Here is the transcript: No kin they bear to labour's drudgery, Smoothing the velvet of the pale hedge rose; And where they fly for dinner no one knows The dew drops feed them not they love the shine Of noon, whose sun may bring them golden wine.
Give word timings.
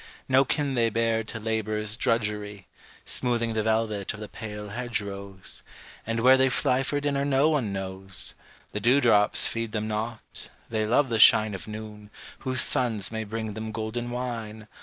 No 0.27 0.43
kin 0.43 0.73
they 0.73 0.89
bear 0.89 1.23
to 1.25 1.39
labour's 1.39 1.95
drudgery, 1.95 2.65
Smoothing 3.05 3.53
the 3.53 3.61
velvet 3.61 4.15
of 4.15 4.19
the 4.19 4.27
pale 4.27 4.69
hedge 4.69 4.99
rose; 4.99 5.61
And 6.07 6.21
where 6.21 6.37
they 6.37 6.49
fly 6.49 6.81
for 6.81 6.99
dinner 6.99 7.23
no 7.23 7.49
one 7.49 7.71
knows 7.71 8.33
The 8.71 8.79
dew 8.79 8.99
drops 8.99 9.45
feed 9.47 9.73
them 9.73 9.87
not 9.87 10.49
they 10.71 10.87
love 10.87 11.09
the 11.09 11.19
shine 11.19 11.53
Of 11.53 11.67
noon, 11.67 12.09
whose 12.39 12.61
sun 12.61 12.99
may 13.11 13.23
bring 13.23 13.53
them 13.53 13.71
golden 13.71 14.09
wine. 14.09 14.67